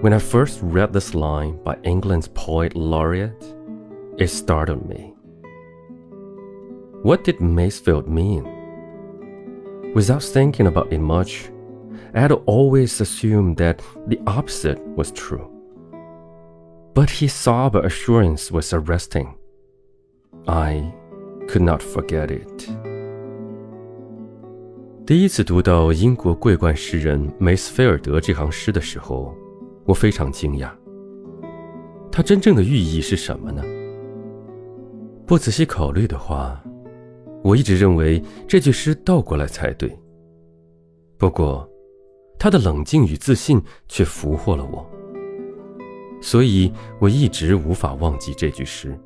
[0.00, 3.44] When I first read this line by England's poet laureate,
[4.18, 5.14] it startled me.
[7.02, 8.44] What did Masefield mean?
[9.94, 11.50] Without thinking about it much,
[12.14, 15.50] I had always assumed that the opposite was true.
[16.94, 19.34] But his sober assurance was arresting.
[20.46, 20.92] I
[21.48, 22.68] could not forget it.
[25.06, 29.34] 第一次读到英国桂冠诗人梅斯菲尔德这行诗的时候，
[29.85, 30.69] 我非常惊讶。
[32.11, 33.63] 它真正的寓意是什么呢？
[35.25, 36.61] 不仔细考虑的话，
[37.41, 39.97] 我一直认为这句诗倒过来才对。
[41.17, 41.69] 不过，
[42.37, 44.85] 他的冷静与自信却俘获了我，
[46.21, 48.97] 所以我一直无法忘记这句诗。